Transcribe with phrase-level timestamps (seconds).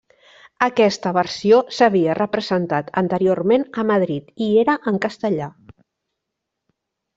[0.67, 5.53] Aquesta versió s'havia representat anteriorment a Madrid, i era en castellà.